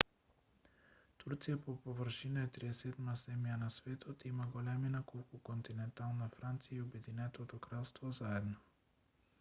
[1.23, 6.83] турција по површина е 37-ма земја на светот и има големина колку континентална франција и
[6.87, 8.59] обединетото кралство заедно